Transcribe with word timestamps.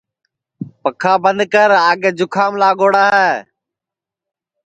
پکھا 0.81 1.13
بند 1.23 1.41
کر 1.53 1.69
آگے 1.89 2.09
جُکھام 2.17 2.51
لاگوڑا 2.61 3.05
ہے 3.17 3.33